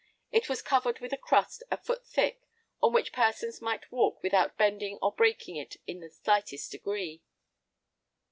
[0.31, 2.41] It was covered with a crust a foot thick,
[2.81, 7.21] on which persons might walk without bending or breaking it in the slightest degree.